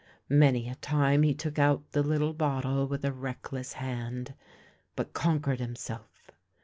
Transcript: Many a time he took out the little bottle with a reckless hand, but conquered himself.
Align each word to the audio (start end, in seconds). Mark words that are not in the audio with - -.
Many 0.29 0.67
a 0.67 0.73
time 0.73 1.21
he 1.21 1.35
took 1.35 1.59
out 1.59 1.91
the 1.91 2.01
little 2.01 2.33
bottle 2.33 2.87
with 2.87 3.05
a 3.05 3.13
reckless 3.13 3.73
hand, 3.73 4.33
but 4.95 5.13
conquered 5.13 5.59
himself. 5.59 6.31